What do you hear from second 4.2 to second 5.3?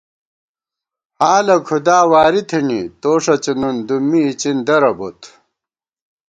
اِڅِن درہ بوت